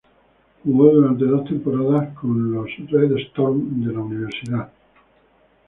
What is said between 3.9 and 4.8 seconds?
la Universidad St.